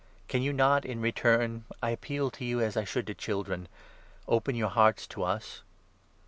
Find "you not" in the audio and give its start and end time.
0.41-0.83